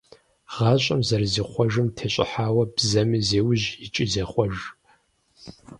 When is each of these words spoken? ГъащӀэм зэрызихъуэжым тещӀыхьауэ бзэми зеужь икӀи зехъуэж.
ГъащӀэм 0.53 1.01
зэрызихъуэжым 1.07 1.87
тещӀыхьауэ 1.95 2.63
бзэми 2.75 3.19
зеужь 3.27 3.67
икӀи 3.85 4.05
зехъуэж. 4.11 4.55